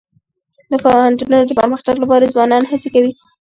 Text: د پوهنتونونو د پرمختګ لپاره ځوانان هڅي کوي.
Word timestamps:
د 0.71 0.73
پوهنتونونو 0.83 1.45
د 1.47 1.51
پرمختګ 1.59 1.95
لپاره 2.03 2.31
ځوانان 2.33 2.63
هڅي 2.71 2.89
کوي. 2.95 3.11